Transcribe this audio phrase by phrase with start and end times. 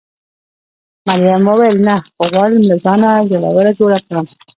[1.07, 4.25] مريم وویل: نه، خو غواړم له ځانه زړوره جوړه کړم.